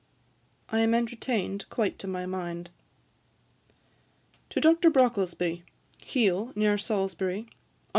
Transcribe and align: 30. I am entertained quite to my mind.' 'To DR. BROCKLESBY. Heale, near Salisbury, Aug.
30. 0.69 0.79
I 0.79 0.83
am 0.83 0.93
entertained 0.95 1.69
quite 1.69 1.99
to 1.99 2.07
my 2.07 2.25
mind.' 2.25 2.71
'To 4.49 4.59
DR. 4.59 4.89
BROCKLESBY. 4.91 5.63
Heale, 5.99 6.51
near 6.55 6.75
Salisbury, 6.79 7.41
Aug. 7.43 7.49